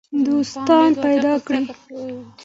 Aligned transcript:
دوستان 0.27 0.89
پیدا 1.03 1.33
کړئ. 1.47 1.63